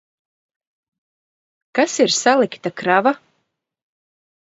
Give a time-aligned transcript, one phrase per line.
[1.79, 3.13] Kas ir salikta krava?